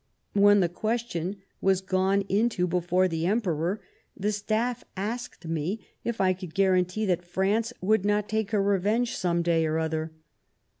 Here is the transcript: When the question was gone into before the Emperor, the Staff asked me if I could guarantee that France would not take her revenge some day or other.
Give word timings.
When 0.33 0.61
the 0.61 0.67
question 0.67 1.43
was 1.61 1.79
gone 1.79 2.21
into 2.27 2.65
before 2.65 3.07
the 3.07 3.27
Emperor, 3.27 3.81
the 4.17 4.31
Staff 4.31 4.83
asked 4.97 5.45
me 5.45 5.85
if 6.03 6.19
I 6.19 6.33
could 6.33 6.55
guarantee 6.55 7.05
that 7.05 7.23
France 7.23 7.71
would 7.81 8.03
not 8.03 8.27
take 8.27 8.49
her 8.49 8.63
revenge 8.63 9.15
some 9.15 9.43
day 9.43 9.63
or 9.63 9.77
other. 9.77 10.11